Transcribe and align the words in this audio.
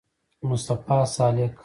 مصطفی 0.43 1.05
سالک 1.05 1.55